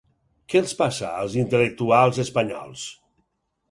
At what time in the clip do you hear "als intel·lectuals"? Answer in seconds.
1.19-2.25